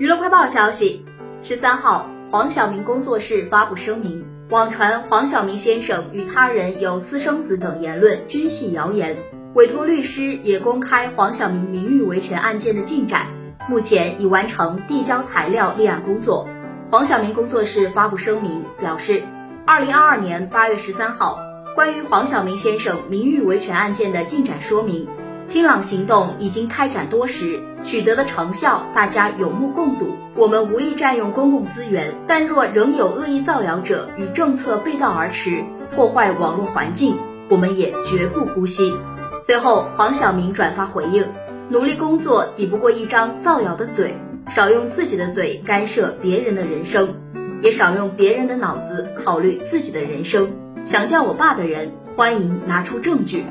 [0.00, 1.04] 娱乐快报消息，
[1.42, 9.18] 十三号，黄晓明工作室发布声明，网传黄晓明先生与他人有私生子等言论均系谣言。
[9.52, 13.26] 委托律师也公开黄晓明名誉维权案件的进展，
[13.68, 16.48] 目前已完成递交材料立案工作。
[16.90, 19.22] 黄晓明工作室发布声明表示，
[19.66, 21.38] 二零二二年八月十三号，
[21.74, 25.06] 关于黄晓明先生名誉维权案件的进展说明。
[25.50, 30.14] 清朗行动已经开展多时，取得的成效大家有目共睹。
[30.36, 37.16] 我们无意占用公共资源，但若仍有恶意造谣者与政策背道而驰，破坏网络环境，
[37.48, 38.94] 我们也绝不姑息。
[39.42, 41.26] 随后，黄晓明转发回应：
[41.68, 44.14] 努力工作抵不过一张造谣的嘴，
[44.50, 47.16] 少用自己的嘴干涉别人的人生，
[47.60, 50.52] 也少用别人的脑子考虑自己的人生。
[50.84, 53.46] 想叫我爸的人，欢迎拿出证据。